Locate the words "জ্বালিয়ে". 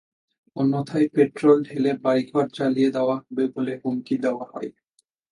2.53-2.89